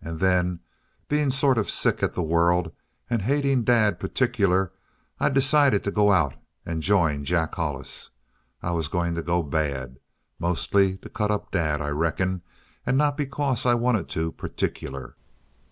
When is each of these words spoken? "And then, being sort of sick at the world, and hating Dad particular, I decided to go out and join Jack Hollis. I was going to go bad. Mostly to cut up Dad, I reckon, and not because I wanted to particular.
"And 0.00 0.20
then, 0.20 0.60
being 1.08 1.32
sort 1.32 1.58
of 1.58 1.68
sick 1.68 2.04
at 2.04 2.12
the 2.12 2.22
world, 2.22 2.70
and 3.10 3.20
hating 3.22 3.64
Dad 3.64 3.98
particular, 3.98 4.70
I 5.18 5.28
decided 5.28 5.82
to 5.82 5.90
go 5.90 6.12
out 6.12 6.36
and 6.64 6.84
join 6.84 7.24
Jack 7.24 7.56
Hollis. 7.56 8.12
I 8.62 8.70
was 8.70 8.86
going 8.86 9.16
to 9.16 9.24
go 9.24 9.42
bad. 9.42 9.98
Mostly 10.38 10.98
to 10.98 11.08
cut 11.08 11.32
up 11.32 11.50
Dad, 11.50 11.80
I 11.80 11.88
reckon, 11.88 12.42
and 12.86 12.96
not 12.96 13.16
because 13.16 13.66
I 13.66 13.74
wanted 13.74 14.08
to 14.10 14.30
particular. 14.30 15.16